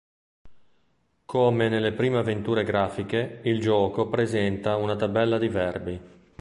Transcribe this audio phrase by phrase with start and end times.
[1.25, 6.01] Come nelle prime avventure grafiche, il gioco presenta una tabella di verbi.